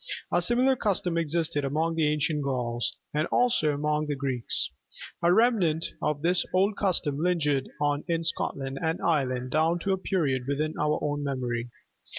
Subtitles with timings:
[0.31, 4.71] A similar custom existed among the ancient Gauls and also among the Greeks.
[5.21, 9.99] A remnant of this old custom lingered on in Scotland and Ireland down to a
[9.99, 11.69] period within our own memory.